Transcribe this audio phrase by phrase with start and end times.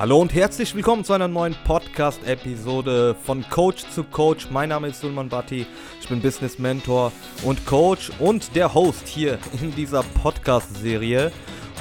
[0.00, 4.48] Hallo und herzlich willkommen zu einer neuen Podcast-Episode von Coach zu Coach.
[4.50, 5.66] Mein Name ist Sulman Batti,
[6.00, 7.12] ich bin Business Mentor
[7.42, 11.30] und Coach und der Host hier in dieser Podcast-Serie.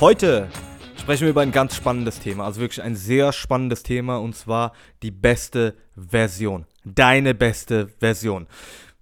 [0.01, 0.49] Heute
[0.97, 4.73] sprechen wir über ein ganz spannendes Thema, also wirklich ein sehr spannendes Thema und zwar
[5.01, 6.65] die beste Version.
[6.83, 8.47] Deine beste Version.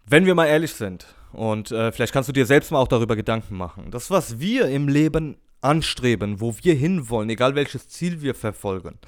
[0.05, 3.15] Wenn wir mal ehrlich sind, und äh, vielleicht kannst du dir selbst mal auch darüber
[3.15, 3.89] Gedanken machen.
[3.89, 8.99] Das, was wir im Leben anstreben, wo wir hinwollen, egal welches Ziel wir verfolgen,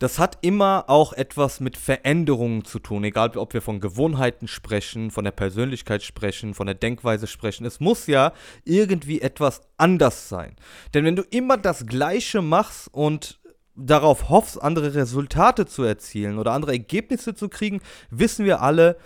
[0.00, 5.10] das hat immer auch etwas mit Veränderungen zu tun, egal ob wir von Gewohnheiten sprechen,
[5.10, 7.66] von der Persönlichkeit sprechen, von der Denkweise sprechen.
[7.66, 8.32] Es muss ja
[8.64, 10.56] irgendwie etwas anders sein.
[10.94, 13.40] Denn wenn du immer das Gleiche machst und
[13.76, 18.96] darauf hoffst, andere Resultate zu erzielen oder andere Ergebnisse zu kriegen, wissen wir alle,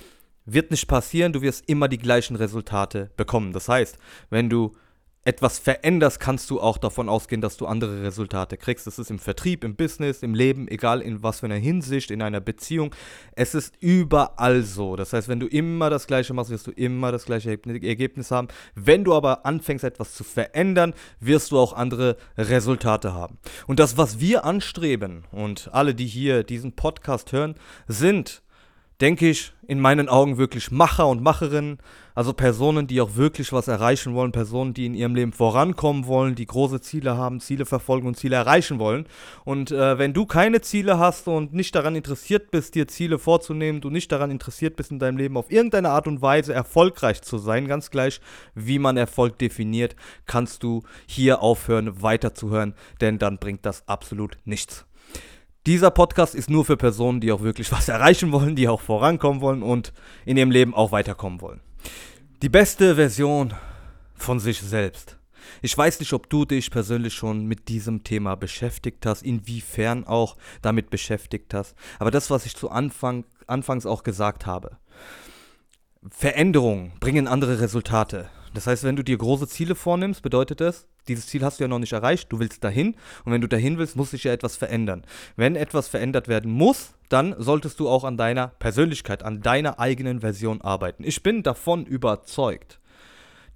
[0.44, 3.52] wird nicht passieren, du wirst immer die gleichen Resultate bekommen.
[3.52, 3.98] Das heißt,
[4.30, 4.76] wenn du
[5.24, 8.86] etwas veränderst, kannst du auch davon ausgehen, dass du andere Resultate kriegst.
[8.86, 12.20] Das ist im Vertrieb, im Business, im Leben, egal in was für einer Hinsicht, in
[12.20, 12.94] einer Beziehung.
[13.34, 14.96] Es ist überall so.
[14.96, 18.48] Das heißt, wenn du immer das Gleiche machst, wirst du immer das gleiche Ergebnis haben.
[18.74, 23.38] Wenn du aber anfängst, etwas zu verändern, wirst du auch andere Resultate haben.
[23.66, 27.54] Und das, was wir anstreben und alle, die hier diesen Podcast hören,
[27.88, 28.42] sind
[29.00, 31.78] denke ich, in meinen Augen wirklich Macher und Macherinnen,
[32.14, 36.34] also Personen, die auch wirklich was erreichen wollen, Personen, die in ihrem Leben vorankommen wollen,
[36.34, 39.06] die große Ziele haben, Ziele verfolgen und Ziele erreichen wollen.
[39.44, 43.80] Und äh, wenn du keine Ziele hast und nicht daran interessiert bist, dir Ziele vorzunehmen,
[43.80, 47.38] du nicht daran interessiert bist, in deinem Leben auf irgendeine Art und Weise erfolgreich zu
[47.38, 48.20] sein, ganz gleich,
[48.54, 54.86] wie man Erfolg definiert, kannst du hier aufhören, weiterzuhören, denn dann bringt das absolut nichts.
[55.66, 59.40] Dieser Podcast ist nur für Personen, die auch wirklich was erreichen wollen, die auch vorankommen
[59.40, 59.92] wollen und
[60.26, 61.60] in ihrem Leben auch weiterkommen wollen.
[62.42, 63.54] Die beste Version
[64.14, 65.18] von sich selbst.
[65.62, 70.36] Ich weiß nicht, ob du dich persönlich schon mit diesem Thema beschäftigt hast, inwiefern auch
[70.62, 71.74] damit beschäftigt hast.
[71.98, 74.78] Aber das, was ich zu Anfang, anfangs auch gesagt habe.
[76.10, 78.28] Veränderungen bringen andere Resultate.
[78.54, 81.68] Das heißt, wenn du dir große Ziele vornimmst, bedeutet das, dieses Ziel hast du ja
[81.68, 82.94] noch nicht erreicht, du willst dahin
[83.24, 85.02] und wenn du dahin willst, muss sich ja etwas verändern.
[85.36, 90.20] Wenn etwas verändert werden muss, dann solltest du auch an deiner Persönlichkeit, an deiner eigenen
[90.20, 91.02] Version arbeiten.
[91.04, 92.78] Ich bin davon überzeugt,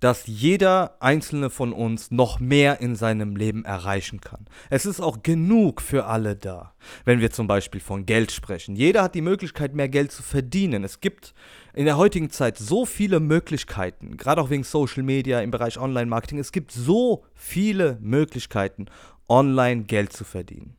[0.01, 4.47] dass jeder einzelne von uns noch mehr in seinem Leben erreichen kann.
[4.71, 8.77] Es ist auch genug für alle da, wenn wir zum Beispiel von Geld sprechen.
[8.77, 10.85] Jeder hat die Möglichkeit, mehr Geld zu verdienen.
[10.85, 11.35] Es gibt
[11.79, 16.41] in der heutigen Zeit so viele Möglichkeiten, gerade auch wegen Social Media im Bereich Online-Marketing.
[16.41, 18.87] Es gibt so viele Möglichkeiten,
[19.29, 20.78] online Geld zu verdienen.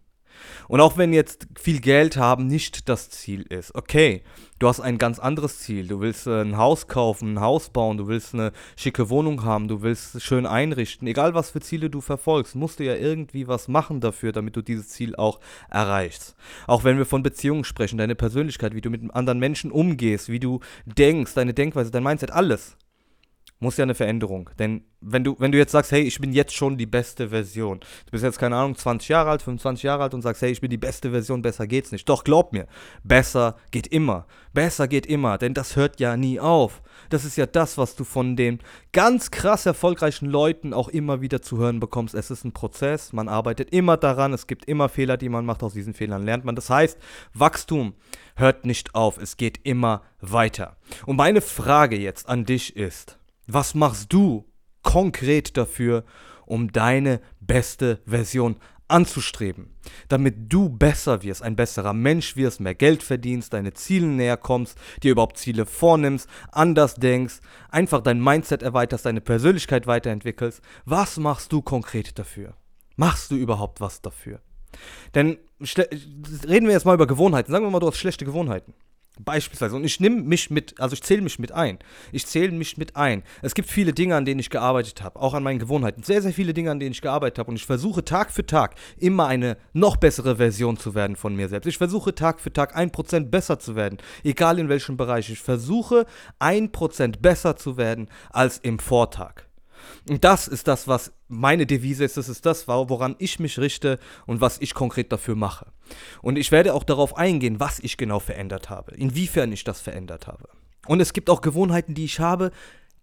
[0.67, 4.23] Und auch wenn jetzt viel Geld haben nicht das Ziel ist, okay,
[4.59, 5.87] du hast ein ganz anderes Ziel.
[5.87, 9.67] Du willst äh, ein Haus kaufen, ein Haus bauen, du willst eine schicke Wohnung haben,
[9.67, 11.07] du willst schön einrichten.
[11.07, 14.61] Egal was für Ziele du verfolgst, musst du ja irgendwie was machen dafür, damit du
[14.61, 15.39] dieses Ziel auch
[15.69, 16.35] erreichst.
[16.67, 20.39] Auch wenn wir von Beziehungen sprechen, deine Persönlichkeit, wie du mit anderen Menschen umgehst, wie
[20.39, 22.77] du denkst, deine Denkweise, dein Mindset, alles
[23.59, 24.49] muss ja eine Veränderung.
[24.57, 27.79] Denn wenn du, wenn du jetzt sagst, hey, ich bin jetzt schon die beste Version,
[27.79, 30.61] du bist jetzt, keine Ahnung, 20 Jahre alt, 25 Jahre alt und sagst, hey, ich
[30.61, 32.07] bin die beste Version, besser geht's nicht.
[32.07, 32.67] Doch, glaub mir,
[33.03, 34.25] besser geht immer.
[34.53, 36.81] Besser geht immer, denn das hört ja nie auf.
[37.09, 38.59] Das ist ja das, was du von den
[38.93, 42.15] ganz krass erfolgreichen Leuten auch immer wieder zu hören bekommst.
[42.15, 45.63] Es ist ein Prozess, man arbeitet immer daran, es gibt immer Fehler, die man macht,
[45.63, 46.55] aus diesen Fehlern lernt man.
[46.55, 46.97] Das heißt,
[47.33, 47.93] Wachstum
[48.35, 50.77] hört nicht auf, es geht immer weiter.
[51.05, 53.18] Und meine Frage jetzt an dich ist,
[53.53, 54.45] was machst du
[54.83, 56.03] konkret dafür,
[56.45, 58.57] um deine beste Version
[58.89, 59.75] anzustreben,
[60.07, 64.77] damit du besser wirst, ein besserer Mensch wirst, mehr Geld verdienst, deine Ziele näher kommst,
[65.03, 67.39] dir überhaupt Ziele vornimmst, anders denkst,
[67.69, 70.61] einfach dein Mindset erweiterst, deine Persönlichkeit weiterentwickelst.
[70.85, 72.55] Was machst du konkret dafür?
[72.95, 74.41] Machst du überhaupt was dafür?
[75.15, 75.37] Denn
[76.47, 77.51] reden wir jetzt mal über Gewohnheiten.
[77.51, 78.73] Sagen wir mal, du hast schlechte Gewohnheiten.
[79.19, 79.75] Beispielsweise.
[79.75, 81.77] Und ich nehme mich mit, also ich zähle mich mit ein.
[82.11, 83.23] Ich zähle mich mit ein.
[83.41, 86.03] Es gibt viele Dinge, an denen ich gearbeitet habe, auch an meinen Gewohnheiten.
[86.03, 87.49] Sehr, sehr viele Dinge, an denen ich gearbeitet habe.
[87.49, 91.49] Und ich versuche Tag für Tag immer eine noch bessere Version zu werden von mir
[91.49, 91.67] selbst.
[91.67, 95.29] Ich versuche Tag für Tag ein Prozent besser zu werden, egal in welchem Bereich.
[95.29, 96.05] Ich versuche
[96.39, 99.48] ein Prozent besser zu werden als im Vortag.
[100.09, 102.17] Und das ist das, was meine Devise ist.
[102.17, 105.67] Das ist das, woran ich mich richte und was ich konkret dafür mache.
[106.21, 110.27] Und ich werde auch darauf eingehen, was ich genau verändert habe, inwiefern ich das verändert
[110.27, 110.49] habe.
[110.87, 112.51] Und es gibt auch Gewohnheiten, die ich habe,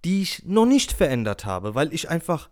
[0.05, 2.49] die ich noch nicht verändert habe, weil ich einfach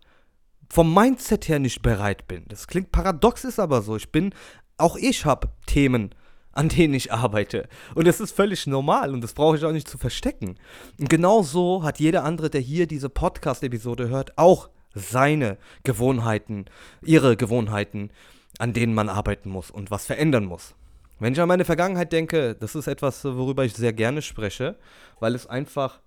[0.69, 2.45] vom Mindset her nicht bereit bin.
[2.47, 3.95] Das klingt paradox, ist aber so.
[3.95, 4.33] Ich bin,
[4.77, 6.13] auch ich habe Themen,
[6.55, 7.67] an denen ich arbeite.
[7.93, 10.57] Und das ist völlig normal und das brauche ich auch nicht zu verstecken.
[10.97, 16.65] Und genau so hat jeder andere, der hier diese Podcast-Episode hört, auch seine Gewohnheiten,
[17.03, 18.09] ihre Gewohnheiten,
[18.57, 20.73] an denen man arbeiten muss und was verändern muss.
[21.19, 24.75] Wenn ich an meine Vergangenheit denke, das ist etwas, worüber ich sehr gerne spreche,
[25.19, 25.99] weil es einfach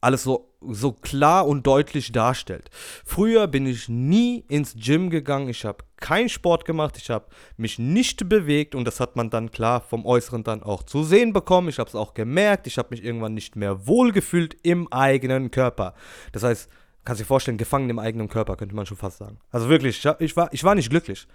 [0.00, 2.70] alles so, so klar und deutlich darstellt.
[3.04, 7.26] Früher bin ich nie ins Gym gegangen, ich habe keinen Sport gemacht, ich habe
[7.56, 11.32] mich nicht bewegt und das hat man dann klar vom Äußeren dann auch zu sehen
[11.32, 11.68] bekommen.
[11.68, 15.94] Ich habe es auch gemerkt, ich habe mich irgendwann nicht mehr wohlgefühlt im eigenen Körper.
[16.32, 16.68] Das heißt,
[17.04, 19.38] kannst du dir vorstellen, gefangen im eigenen Körper, könnte man schon fast sagen.
[19.52, 21.28] Also wirklich, ich war, ich war nicht glücklich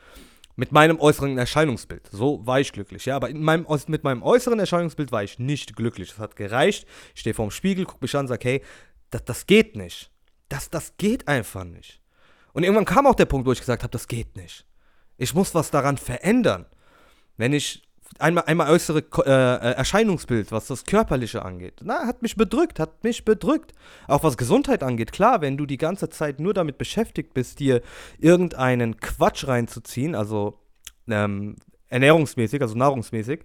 [0.57, 2.09] mit meinem äußeren Erscheinungsbild.
[2.11, 3.15] So war ich glücklich, ja.
[3.15, 6.09] Aber meinem, mit meinem äußeren Erscheinungsbild war ich nicht glücklich.
[6.09, 6.87] Das hat gereicht.
[7.13, 8.63] Ich stehe vorm Spiegel, gucke mich an sage, hey,
[9.11, 10.11] das, das geht nicht.
[10.49, 12.01] Das, das geht einfach nicht.
[12.53, 14.65] Und irgendwann kam auch der Punkt, wo ich gesagt habe, das geht nicht.
[15.17, 16.65] Ich muss was daran verändern.
[17.37, 17.86] Wenn ich
[18.19, 21.81] einmal, einmal äußere äh, äh, Erscheinungsbild, was das Körperliche angeht.
[21.83, 23.73] Na, hat mich bedrückt, hat mich bedrückt.
[24.07, 27.81] Auch was Gesundheit angeht, klar, wenn du die ganze Zeit nur damit beschäftigt bist, dir
[28.19, 30.59] irgendeinen Quatsch reinzuziehen, also
[31.07, 31.55] ähm,
[31.89, 33.41] ernährungsmäßig, also nahrungsmäßig,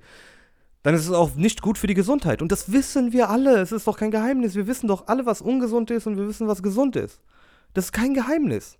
[0.83, 2.43] dann ist es auch nicht gut für die Gesundheit.
[2.43, 3.61] Und das wissen wir alle.
[3.61, 4.57] Es ist doch kein Geheimnis.
[4.57, 7.21] Wir wissen doch alle, was ungesund ist und wir wissen, was gesund ist.
[7.73, 8.79] Das ist kein Geheimnis.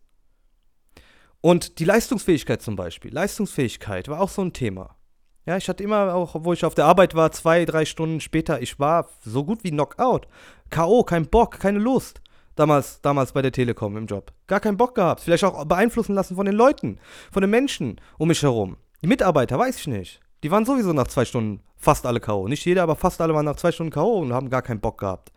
[1.41, 3.13] Und die Leistungsfähigkeit zum Beispiel.
[3.13, 4.97] Leistungsfähigkeit war auch so ein Thema.
[5.45, 8.63] Ja, ich hatte immer auch, wo ich auf der Arbeit war, zwei, drei Stunden später,
[8.63, 10.29] ich war so gut wie Knockout.
[10.71, 12.21] K.O., kein Bock, keine Lust.
[12.55, 14.33] Damals, damals bei der Telekom im Job.
[14.47, 15.23] Gar keinen Bock gehabt.
[15.23, 16.99] Vielleicht auch beeinflussen lassen von den Leuten,
[17.31, 18.77] von den Menschen um mich herum.
[19.01, 20.21] Die Mitarbeiter, weiß ich nicht.
[20.43, 22.47] Die waren sowieso nach zwei Stunden fast alle K.O.
[22.47, 24.19] Nicht jeder, aber fast alle waren nach zwei Stunden K.O.
[24.19, 25.33] und haben gar keinen Bock gehabt.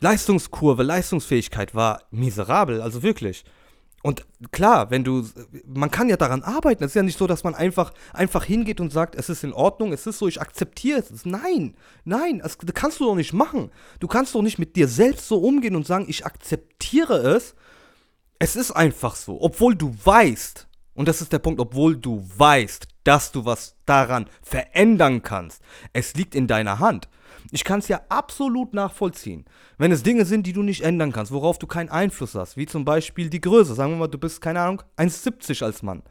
[0.00, 3.44] Leistungskurve, Leistungsfähigkeit war miserabel, also wirklich.
[4.02, 5.26] Und klar, wenn du,
[5.66, 6.84] man kann ja daran arbeiten.
[6.84, 9.52] Es ist ja nicht so, dass man einfach, einfach hingeht und sagt, es ist in
[9.52, 11.24] Ordnung, es ist so, ich akzeptiere es.
[11.24, 13.70] Nein, nein, das kannst du doch nicht machen.
[13.98, 17.54] Du kannst doch nicht mit dir selbst so umgehen und sagen, ich akzeptiere es.
[18.38, 22.86] Es ist einfach so, obwohl du weißt, und das ist der Punkt, obwohl du weißt,
[23.02, 25.62] dass du was daran verändern kannst.
[25.92, 27.08] Es liegt in deiner Hand.
[27.50, 29.44] Ich kann es ja absolut nachvollziehen.
[29.78, 32.66] Wenn es Dinge sind, die du nicht ändern kannst, worauf du keinen Einfluss hast, wie
[32.66, 33.74] zum Beispiel die Größe.
[33.74, 36.02] Sagen wir mal, du bist, keine Ahnung, 1,70 als Mann.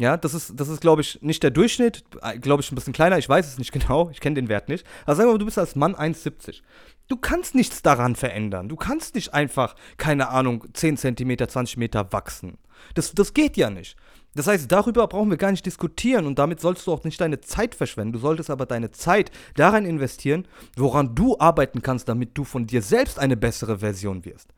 [0.00, 2.04] Ja, das ist, das ist glaube ich, nicht der Durchschnitt.
[2.22, 3.18] Äh, glaube ich, ein bisschen kleiner.
[3.18, 4.10] Ich weiß es nicht genau.
[4.10, 4.86] Ich kenne den Wert nicht.
[5.04, 6.62] Aber sagen wir mal, du bist als Mann 1,70.
[7.08, 8.68] Du kannst nichts daran verändern.
[8.68, 12.56] Du kannst nicht einfach, keine Ahnung, 10 cm, 20 Meter wachsen.
[12.94, 13.96] Das, das geht ja nicht.
[14.34, 17.40] Das heißt, darüber brauchen wir gar nicht diskutieren und damit sollst du auch nicht deine
[17.40, 18.12] Zeit verschwenden.
[18.12, 20.46] Du solltest aber deine Zeit daran investieren,
[20.76, 24.54] woran du arbeiten kannst, damit du von dir selbst eine bessere Version wirst.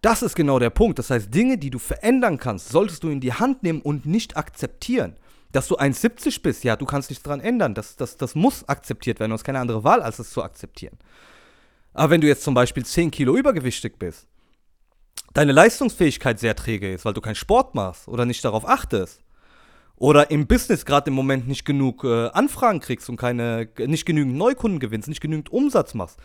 [0.00, 0.98] Das ist genau der Punkt.
[0.98, 4.36] Das heißt, Dinge, die du verändern kannst, solltest du in die Hand nehmen und nicht
[4.38, 5.16] akzeptieren.
[5.52, 7.74] Dass du 1,70 bist, ja, du kannst nichts daran ändern.
[7.74, 9.30] Das, das, das muss akzeptiert werden.
[9.30, 10.96] Du hast keine andere Wahl, als es zu akzeptieren.
[11.92, 14.26] Aber wenn du jetzt zum Beispiel 10 Kilo übergewichtig bist,
[15.34, 19.20] deine Leistungsfähigkeit sehr träge ist, weil du keinen Sport machst oder nicht darauf achtest,
[20.00, 24.34] oder im Business gerade im Moment nicht genug äh, Anfragen kriegst und keine, nicht genügend
[24.34, 26.18] Neukunden gewinnst, nicht genügend Umsatz machst,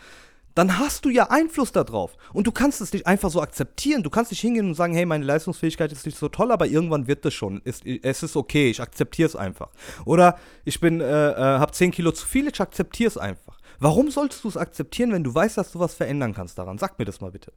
[0.54, 2.16] dann hast du ja Einfluss darauf.
[2.32, 4.02] Und du kannst es nicht einfach so akzeptieren.
[4.02, 7.06] Du kannst nicht hingehen und sagen, hey, meine Leistungsfähigkeit ist nicht so toll, aber irgendwann
[7.06, 7.60] wird das schon.
[7.66, 9.68] Es, es ist okay, ich akzeptiere es einfach.
[10.06, 13.58] Oder ich bin, äh, äh, habe 10 Kilo zu viel, ich akzeptiere es einfach.
[13.78, 16.78] Warum solltest du es akzeptieren, wenn du weißt, dass du was verändern kannst daran?
[16.78, 17.52] Sag mir das mal bitte.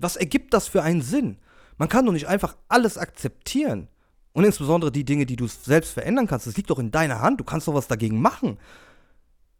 [0.00, 1.36] Was ergibt das für einen Sinn?
[1.78, 3.88] Man kann doch nicht einfach alles akzeptieren.
[4.32, 7.40] Und insbesondere die Dinge, die du selbst verändern kannst, das liegt doch in deiner Hand.
[7.40, 8.58] Du kannst doch was dagegen machen.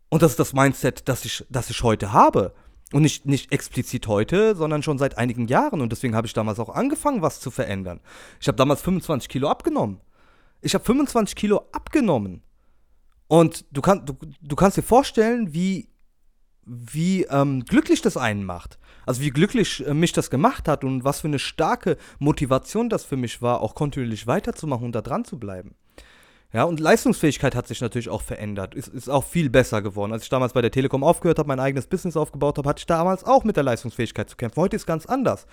[0.09, 2.55] Und das ist das Mindset, das ich, das ich heute habe.
[2.93, 5.81] Und nicht, nicht explizit heute, sondern schon seit einigen Jahren.
[5.81, 8.01] Und deswegen habe ich damals auch angefangen, was zu verändern.
[8.41, 10.01] Ich habe damals 25 Kilo abgenommen.
[10.61, 12.43] Ich habe 25 Kilo abgenommen.
[13.29, 15.89] Und du, kann, du, du kannst dir vorstellen, wie,
[16.67, 18.80] wie ähm, glücklich das einen macht.
[19.07, 23.05] Also wie glücklich äh, mich das gemacht hat und was für eine starke Motivation das
[23.05, 25.75] für mich war, auch kontinuierlich weiterzumachen und da dran zu bleiben.
[26.53, 28.75] Ja, und Leistungsfähigkeit hat sich natürlich auch verändert.
[28.75, 30.13] Ist, ist auch viel besser geworden.
[30.13, 32.87] Als ich damals bei der Telekom aufgehört habe, mein eigenes Business aufgebaut habe, hatte ich
[32.87, 34.61] damals auch mit der Leistungsfähigkeit zu kämpfen.
[34.61, 35.47] Heute ist ganz anders.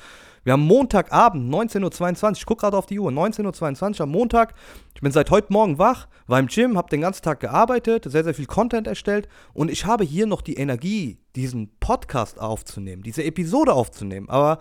[0.43, 2.31] Wir haben Montagabend, 19.22 Uhr.
[2.31, 3.11] Ich gucke gerade auf die Uhr.
[3.11, 4.55] 19.22 Uhr am Montag.
[4.95, 8.23] Ich bin seit heute Morgen wach, war im Gym, habe den ganzen Tag gearbeitet, sehr,
[8.23, 9.29] sehr viel Content erstellt.
[9.53, 14.29] Und ich habe hier noch die Energie, diesen Podcast aufzunehmen, diese Episode aufzunehmen.
[14.29, 14.59] Aber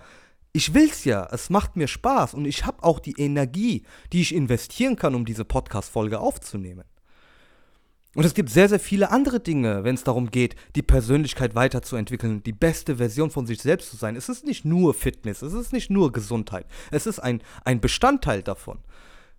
[0.57, 4.33] ich will's ja, es macht mir Spaß und ich habe auch die Energie, die ich
[4.33, 6.83] investieren kann, um diese Podcast-Folge aufzunehmen.
[8.15, 12.41] Und es gibt sehr, sehr viele andere Dinge, wenn es darum geht, die Persönlichkeit weiterzuentwickeln,
[12.41, 14.15] die beste Version von sich selbst zu sein.
[14.15, 18.41] Es ist nicht nur Fitness, es ist nicht nur Gesundheit, es ist ein, ein Bestandteil
[18.41, 18.79] davon,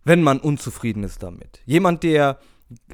[0.05, 1.63] wenn man unzufrieden ist damit.
[1.67, 2.39] Jemand, der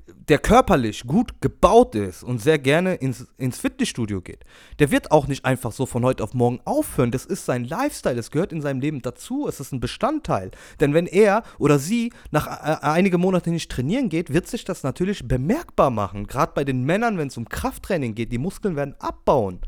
[0.07, 4.45] der körperlich gut gebaut ist und sehr gerne ins, ins Fitnessstudio geht,
[4.79, 7.11] der wird auch nicht einfach so von heute auf morgen aufhören.
[7.11, 10.53] Das ist sein Lifestyle, es gehört in seinem Leben dazu, es ist ein Bestandteil.
[10.81, 14.85] Denn wenn er oder sie nach äh, einige Monate nicht trainieren geht, wird sich das
[14.85, 16.27] natürlich bemerkbar machen.
[16.27, 19.61] Gerade bei den Männern, wenn es um Krafttraining geht, die Muskeln werden abbauen.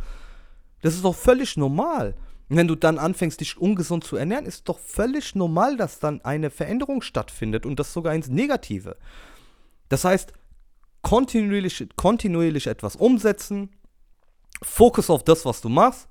[0.82, 2.14] Das ist doch völlig normal.
[2.48, 6.50] Wenn du dann anfängst, dich ungesund zu ernähren, ist doch völlig normal, dass dann eine
[6.50, 8.96] Veränderung stattfindet und das sogar ins Negative.
[9.88, 10.32] Das heißt,
[11.02, 13.70] kontinuierlich, kontinuierlich etwas umsetzen,
[14.62, 16.08] Fokus auf das, was du machst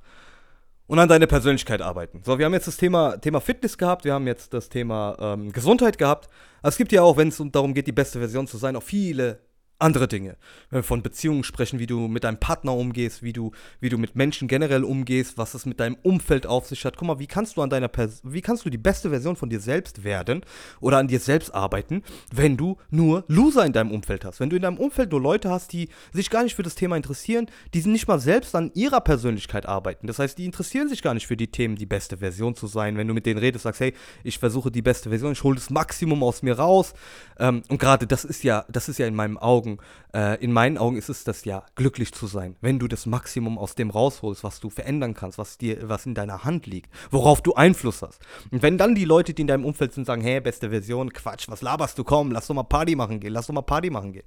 [0.88, 2.22] und an deine Persönlichkeit arbeiten.
[2.24, 5.52] So, wir haben jetzt das Thema, Thema Fitness gehabt, wir haben jetzt das Thema ähm,
[5.52, 6.30] Gesundheit gehabt.
[6.62, 9.40] Es gibt ja auch, wenn es darum geht, die beste Version zu sein, auch viele
[9.80, 10.38] andere Dinge.
[10.70, 13.98] Wenn wir von Beziehungen sprechen, wie du mit deinem Partner umgehst, wie du, wie du
[13.98, 16.96] mit Menschen generell umgehst, was es mit deinem Umfeld auf sich hat.
[16.98, 19.50] Guck mal, wie kannst du an deiner Pers wie kannst du die beste Version von
[19.50, 20.42] dir selbst werden
[20.80, 24.40] oder an dir selbst arbeiten, wenn du nur Loser in deinem Umfeld hast.
[24.40, 26.96] Wenn du in deinem Umfeld nur Leute hast, die sich gar nicht für das Thema
[26.96, 30.08] interessieren, die nicht mal selbst an ihrer Persönlichkeit arbeiten.
[30.08, 32.98] Das heißt, die interessieren sich gar nicht für die Themen, die beste Version zu sein.
[32.98, 35.70] Wenn du mit denen redest, sagst, hey, ich versuche die beste Version, ich hole das
[35.70, 36.94] Maximum aus mir raus.
[37.38, 39.78] Ähm, und gerade das ist ja, das ist ja in meinem Augen Augen,
[40.14, 43.58] äh, in meinen Augen ist es das ja, glücklich zu sein, wenn du das Maximum
[43.58, 47.42] aus dem rausholst, was du verändern kannst, was dir, was in deiner Hand liegt, worauf
[47.42, 48.22] du Einfluss hast.
[48.52, 51.48] Und wenn dann die Leute, die in deinem Umfeld sind, sagen, hey, beste Version, Quatsch,
[51.50, 54.14] was laberst du, komm, lass doch mal Party machen gehen, lass doch mal Party machen
[54.14, 54.26] gehen.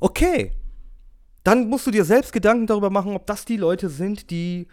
[0.00, 0.52] Okay,
[1.44, 4.68] dann musst du dir selbst Gedanken darüber machen, ob das die Leute sind, die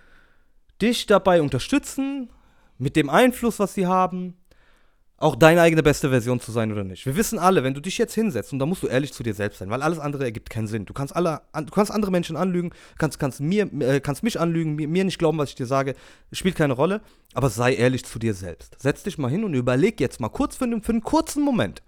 [0.81, 2.29] dich dabei unterstützen,
[2.77, 4.38] mit dem Einfluss, was sie haben,
[5.19, 7.05] auch deine eigene beste Version zu sein oder nicht.
[7.05, 9.33] Wir wissen alle, wenn du dich jetzt hinsetzt, und da musst du ehrlich zu dir
[9.33, 10.85] selbst sein, weil alles andere ergibt keinen Sinn.
[10.85, 14.75] Du kannst, alle, du kannst andere Menschen anlügen, kannst, kannst, mir, äh, kannst mich anlügen,
[14.75, 15.95] mir, mir nicht glauben, was ich dir sage,
[16.31, 17.01] spielt keine Rolle,
[17.33, 18.77] aber sei ehrlich zu dir selbst.
[18.81, 21.83] Setz dich mal hin und überleg jetzt mal kurz für einen, für einen kurzen Moment.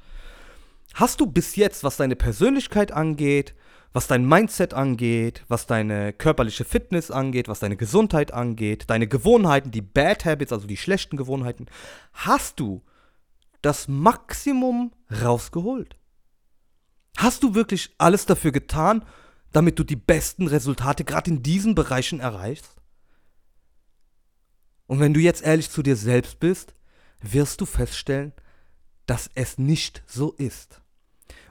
[0.95, 3.55] Hast du bis jetzt, was deine Persönlichkeit angeht,
[3.93, 9.71] was dein Mindset angeht, was deine körperliche Fitness angeht, was deine Gesundheit angeht, deine Gewohnheiten,
[9.71, 11.67] die Bad Habits, also die schlechten Gewohnheiten,
[12.13, 12.81] hast du
[13.61, 15.95] das Maximum rausgeholt?
[17.17, 19.05] Hast du wirklich alles dafür getan,
[19.51, 22.75] damit du die besten Resultate gerade in diesen Bereichen erreichst?
[24.87, 26.73] Und wenn du jetzt ehrlich zu dir selbst bist,
[27.21, 28.33] wirst du feststellen,
[29.05, 30.81] dass es nicht so ist.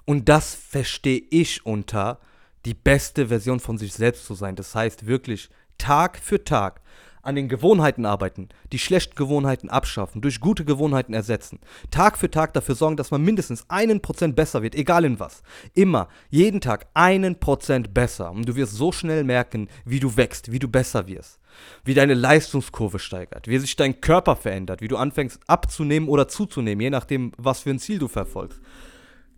[0.05, 2.21] Und das verstehe ich unter
[2.64, 4.57] die beste Version von sich selbst zu sein.
[4.57, 6.81] Das heißt wirklich Tag für Tag
[7.23, 11.61] an den Gewohnheiten arbeiten, die schlechten Gewohnheiten abschaffen, durch gute Gewohnheiten ersetzen.
[11.91, 15.43] Tag für Tag dafür sorgen, dass man mindestens einen Prozent besser wird, egal in was.
[15.75, 18.31] Immer, jeden Tag einen Prozent besser.
[18.31, 21.39] Und du wirst so schnell merken, wie du wächst, wie du besser wirst.
[21.85, 26.81] Wie deine Leistungskurve steigert, wie sich dein Körper verändert, wie du anfängst abzunehmen oder zuzunehmen,
[26.81, 28.61] je nachdem, was für ein Ziel du verfolgst.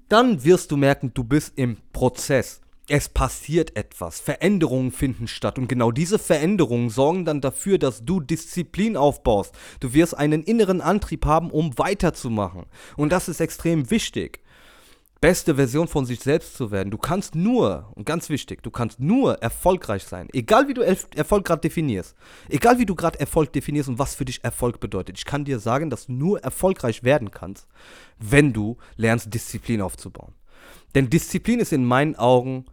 [0.08, 5.68] Dann wirst du merken, du bist im Prozess es passiert etwas, Veränderungen finden statt und
[5.68, 9.54] genau diese Veränderungen sorgen dann dafür, dass du Disziplin aufbaust.
[9.80, 12.66] Du wirst einen inneren Antrieb haben, um weiterzumachen.
[12.96, 14.40] Und das ist extrem wichtig.
[15.20, 16.90] Beste Version von sich selbst zu werden.
[16.90, 20.28] Du kannst nur, und ganz wichtig, du kannst nur erfolgreich sein.
[20.32, 22.16] Egal wie du Erfolg gerade definierst.
[22.48, 25.18] Egal wie du gerade Erfolg definierst und was für dich Erfolg bedeutet.
[25.18, 27.68] Ich kann dir sagen, dass du nur erfolgreich werden kannst,
[28.18, 30.34] wenn du lernst, Disziplin aufzubauen.
[30.94, 32.66] Denn Disziplin ist in meinen Augen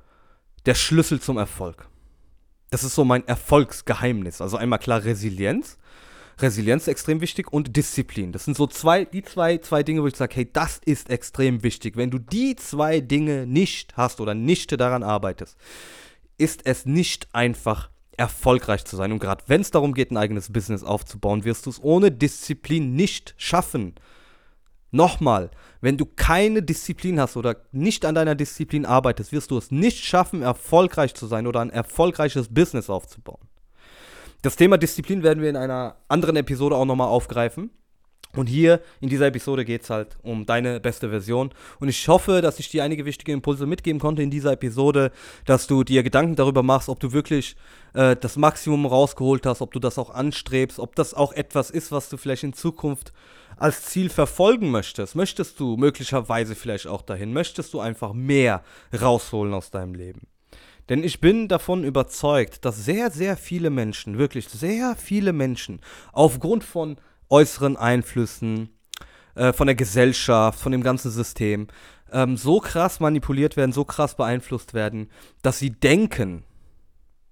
[0.65, 1.87] der Schlüssel zum Erfolg.
[2.69, 4.41] Das ist so mein Erfolgsgeheimnis.
[4.41, 5.77] Also einmal klar Resilienz.
[6.41, 8.31] Resilienz ist extrem wichtig und Disziplin.
[8.31, 11.63] Das sind so zwei, die zwei, zwei Dinge, wo ich sage, hey, das ist extrem
[11.63, 11.97] wichtig.
[11.97, 15.57] Wenn du die zwei Dinge nicht hast oder nicht daran arbeitest,
[16.37, 19.11] ist es nicht einfach erfolgreich zu sein.
[19.11, 22.93] Und gerade wenn es darum geht, ein eigenes Business aufzubauen, wirst du es ohne Disziplin
[22.93, 23.95] nicht schaffen.
[24.91, 29.71] Nochmal, wenn du keine Disziplin hast oder nicht an deiner Disziplin arbeitest, wirst du es
[29.71, 33.47] nicht schaffen, erfolgreich zu sein oder ein erfolgreiches Business aufzubauen.
[34.41, 37.71] Das Thema Disziplin werden wir in einer anderen Episode auch nochmal aufgreifen.
[38.35, 41.49] Und hier in dieser Episode geht es halt um deine beste Version.
[41.79, 45.11] Und ich hoffe, dass ich dir einige wichtige Impulse mitgeben konnte in dieser Episode,
[45.45, 47.55] dass du dir Gedanken darüber machst, ob du wirklich
[47.95, 51.91] äh, das Maximum rausgeholt hast, ob du das auch anstrebst, ob das auch etwas ist,
[51.91, 53.13] was du vielleicht in Zukunft
[53.59, 55.15] als Ziel verfolgen möchtest.
[55.15, 57.33] Möchtest du möglicherweise vielleicht auch dahin?
[57.33, 58.63] Möchtest du einfach mehr
[58.99, 60.27] rausholen aus deinem Leben?
[60.89, 65.81] Denn ich bin davon überzeugt, dass sehr, sehr viele Menschen, wirklich sehr viele Menschen,
[66.13, 66.97] aufgrund von
[67.29, 68.69] äußeren Einflüssen,
[69.35, 71.67] äh, von der Gesellschaft, von dem ganzen System,
[72.11, 75.11] ähm, so krass manipuliert werden, so krass beeinflusst werden,
[75.43, 76.43] dass sie denken,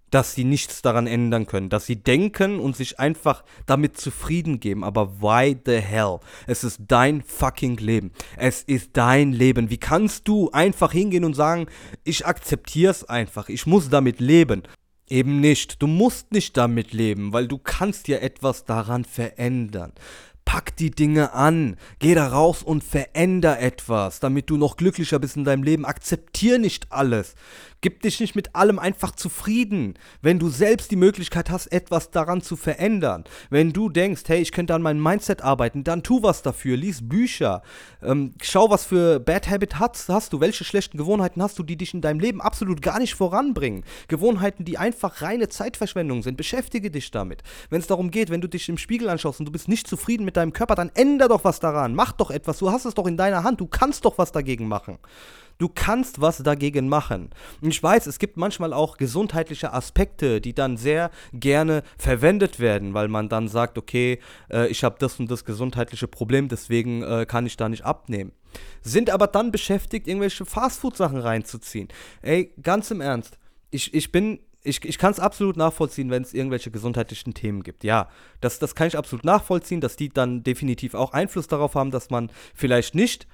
[0.10, 4.84] dass sie nichts daran ändern können, dass sie denken und sich einfach damit zufrieden geben.
[4.84, 6.20] Aber why the hell?
[6.46, 8.12] Es ist dein fucking Leben.
[8.38, 9.70] Es ist dein Leben.
[9.70, 11.68] Wie kannst du einfach hingehen und sagen,
[12.04, 14.64] ich akzeptiere es einfach, ich muss damit leben?
[15.10, 15.82] Eben nicht.
[15.82, 19.94] Du musst nicht damit leben, weil du kannst ja etwas daran verändern.
[20.44, 25.36] Pack die Dinge an, geh da raus und veränder etwas, damit du noch glücklicher bist
[25.36, 25.84] in deinem Leben.
[25.84, 27.36] Akzeptier nicht alles.
[27.82, 32.42] Gib dich nicht mit allem einfach zufrieden, wenn du selbst die Möglichkeit hast, etwas daran
[32.42, 33.24] zu verändern.
[33.52, 37.08] Wenn du denkst, hey, ich könnte an meinem Mindset arbeiten, dann tu was dafür, lies
[37.08, 37.62] Bücher,
[38.02, 41.78] ähm, schau, was für Bad Habit hast, hast du, welche schlechten Gewohnheiten hast du, die
[41.78, 43.84] dich in deinem Leben absolut gar nicht voranbringen.
[44.08, 46.36] Gewohnheiten, die einfach reine Zeitverschwendung sind.
[46.36, 47.44] Beschäftige dich damit.
[47.70, 50.26] Wenn es darum geht, wenn du dich im Spiegel anschaust und du bist nicht zufrieden
[50.26, 51.94] mit deinem Körper, dann änder doch was daran.
[51.94, 52.58] Mach doch etwas.
[52.58, 53.62] Du hast es doch in deiner Hand.
[53.62, 54.98] Du kannst doch was dagegen machen.
[55.58, 57.30] Du kannst was dagegen machen.
[57.62, 62.94] Und ich weiß, es gibt manchmal auch gesundheitliche Aspekte, die dann sehr gerne verwendet werden,
[62.94, 64.20] weil man dann sagt, okay,
[64.52, 68.32] äh, ich habe das und das gesundheitliche Problem, deswegen äh, kann ich da nicht abnehmen.
[68.82, 71.88] Sind aber dann beschäftigt, irgendwelche Fastfood-Sachen reinzuziehen.
[72.22, 73.38] Ey, ganz im Ernst,
[73.72, 77.84] ich, ich bin ich, ich kann es absolut nachvollziehen, wenn es irgendwelche gesundheitlichen Themen gibt.
[77.84, 78.10] Ja,
[78.42, 82.10] das, das kann ich absolut nachvollziehen, dass die dann definitiv auch Einfluss darauf haben, dass
[82.10, 83.28] man vielleicht nicht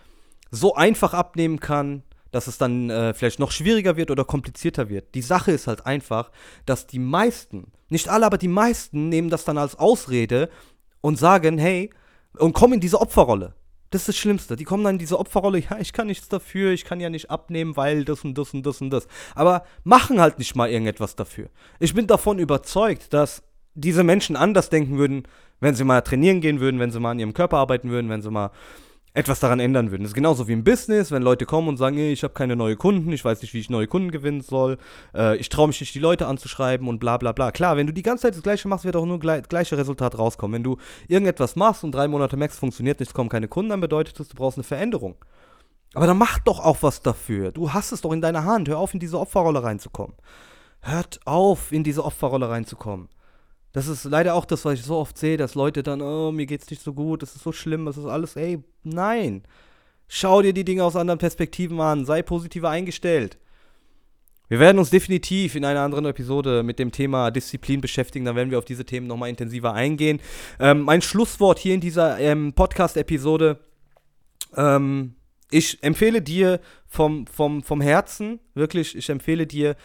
[0.51, 2.03] so einfach abnehmen kann,
[2.33, 5.13] dass es dann äh, vielleicht noch schwieriger wird oder komplizierter wird.
[5.13, 6.31] Die Sache ist halt einfach,
[6.65, 10.49] dass die meisten, nicht alle, aber die meisten nehmen das dann als Ausrede
[11.01, 11.91] und sagen, hey,
[12.37, 13.53] und kommen in diese Opferrolle.
[13.91, 14.55] Das ist das Schlimmste.
[14.55, 17.29] Die kommen dann in diese Opferrolle, ja, ich kann nichts dafür, ich kann ja nicht
[17.29, 19.07] abnehmen, weil das und das und das und das.
[19.35, 21.49] Aber machen halt nicht mal irgendetwas dafür.
[21.79, 23.43] Ich bin davon überzeugt, dass
[23.75, 25.27] diese Menschen anders denken würden,
[25.59, 28.23] wenn sie mal trainieren gehen würden, wenn sie mal an ihrem Körper arbeiten würden, wenn
[28.23, 28.49] sie mal
[29.13, 30.03] etwas daran ändern würden.
[30.03, 32.77] Das ist genauso wie im Business, wenn Leute kommen und sagen, ich habe keine neuen
[32.77, 34.77] Kunden, ich weiß nicht, wie ich neue Kunden gewinnen soll,
[35.13, 37.51] äh, ich traue mich nicht, die Leute anzuschreiben und bla bla bla.
[37.51, 40.17] Klar, wenn du die ganze Zeit das Gleiche machst, wird auch nur gleich, gleiche Resultat
[40.17, 40.55] rauskommen.
[40.55, 40.77] Wenn du
[41.07, 44.35] irgendetwas machst und drei Monate Max funktioniert nicht, kommen keine Kunden, dann bedeutet das, du
[44.35, 45.15] brauchst eine Veränderung.
[45.93, 47.51] Aber dann mach doch auch was dafür.
[47.51, 48.67] Du hast es doch in deiner Hand.
[48.67, 50.15] Hör auf, in diese Opferrolle reinzukommen.
[50.81, 53.09] Hört auf, in diese Opferrolle reinzukommen.
[53.73, 56.45] Das ist leider auch das, was ich so oft sehe, dass Leute dann, oh, mir
[56.45, 59.43] geht's nicht so gut, das ist so schlimm, das ist alles, ey, nein.
[60.07, 63.39] Schau dir die Dinge aus anderen Perspektiven an, sei positiver eingestellt.
[64.47, 68.25] Wir werden uns definitiv in einer anderen Episode mit dem Thema Disziplin beschäftigen.
[68.25, 70.19] Dann werden wir auf diese Themen nochmal intensiver eingehen.
[70.59, 73.59] Ähm, mein Schlusswort hier in dieser ähm, Podcast-Episode.
[74.55, 75.15] Ähm,
[75.49, 79.75] ich empfehle dir vom, vom, vom Herzen, wirklich, ich empfehle dir,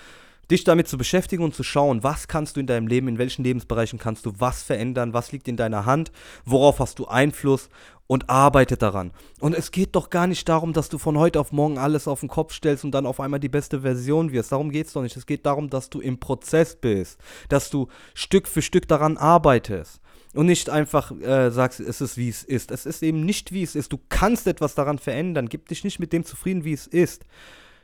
[0.50, 3.44] dich damit zu beschäftigen und zu schauen, was kannst du in deinem Leben, in welchen
[3.44, 6.10] Lebensbereichen kannst du was verändern, was liegt in deiner Hand,
[6.44, 7.68] worauf hast du Einfluss
[8.08, 9.12] und arbeite daran.
[9.38, 12.20] Und es geht doch gar nicht darum, dass du von heute auf morgen alles auf
[12.20, 14.50] den Kopf stellst und dann auf einmal die beste Version wirst.
[14.50, 15.16] Darum geht es doch nicht.
[15.16, 17.18] Es geht darum, dass du im Prozess bist,
[17.50, 20.00] dass du Stück für Stück daran arbeitest.
[20.34, 22.70] Und nicht einfach äh, sagst, es ist wie es ist.
[22.70, 23.92] Es ist eben nicht wie es ist.
[23.92, 25.48] Du kannst etwas daran verändern.
[25.48, 27.24] Gib dich nicht mit dem zufrieden, wie es ist.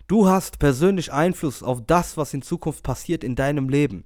[0.07, 4.05] Du hast persönlich Einfluss auf das, was in Zukunft passiert in deinem Leben.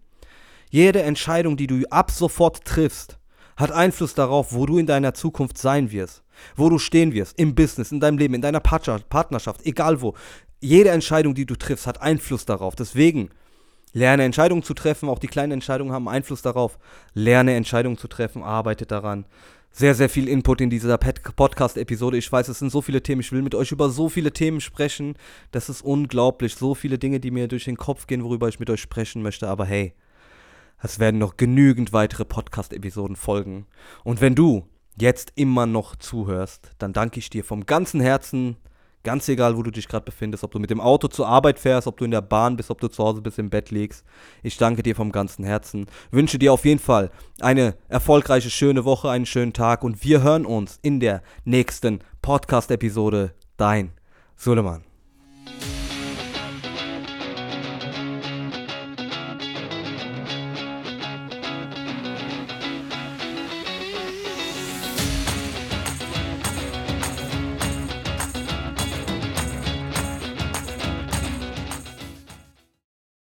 [0.70, 3.18] Jede Entscheidung, die du ab sofort triffst,
[3.56, 6.22] hat Einfluss darauf, wo du in deiner Zukunft sein wirst,
[6.54, 10.14] wo du stehen wirst, im Business, in deinem Leben, in deiner Partnerschaft, egal wo.
[10.60, 12.76] Jede Entscheidung, die du triffst, hat Einfluss darauf.
[12.76, 13.30] Deswegen
[13.92, 16.78] lerne Entscheidungen zu treffen, auch die kleinen Entscheidungen haben Einfluss darauf.
[17.14, 19.24] Lerne Entscheidungen zu treffen, arbeite daran
[19.78, 22.18] sehr, sehr viel Input in dieser Podcast-Episode.
[22.18, 23.20] Ich weiß, es sind so viele Themen.
[23.20, 25.14] Ich will mit euch über so viele Themen sprechen.
[25.52, 26.56] Das ist unglaublich.
[26.56, 29.46] So viele Dinge, die mir durch den Kopf gehen, worüber ich mit euch sprechen möchte.
[29.46, 29.92] Aber hey,
[30.82, 33.66] es werden noch genügend weitere Podcast-Episoden folgen.
[34.02, 38.56] Und wenn du jetzt immer noch zuhörst, dann danke ich dir vom ganzen Herzen
[39.04, 41.86] Ganz egal, wo du dich gerade befindest, ob du mit dem Auto zur Arbeit fährst,
[41.86, 44.04] ob du in der Bahn bist, ob du zu Hause bist, im Bett liegst.
[44.42, 45.86] Ich danke dir vom ganzen Herzen.
[46.10, 50.44] Wünsche dir auf jeden Fall eine erfolgreiche, schöne Woche, einen schönen Tag und wir hören
[50.44, 53.34] uns in der nächsten Podcast-Episode.
[53.56, 53.92] Dein
[54.36, 54.84] Suleiman.